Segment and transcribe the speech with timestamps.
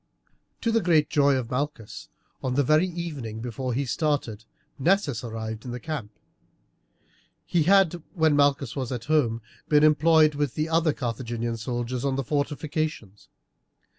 [0.61, 2.09] To the great joy of Malchus,
[2.41, 4.45] on the very evening before he started
[4.79, 6.11] Nessus arrived in the camp.
[7.45, 12.15] He had, when Malchus was at Rome, been employed with the other Carthaginian soldiers on
[12.15, 13.29] the fortifications.